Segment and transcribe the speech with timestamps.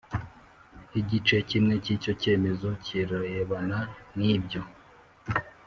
[0.99, 3.79] igice cyimwe cy icyo cyemezo kirebana
[4.17, 4.61] nibyo